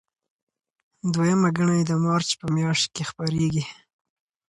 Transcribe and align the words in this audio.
دویمه 1.13 1.49
ګڼه 1.57 1.73
یې 1.79 1.83
د 1.91 1.93
مارچ 2.05 2.29
په 2.39 2.45
میاشت 2.55 2.85
کې 2.95 3.03
خپریږي. 3.09 3.65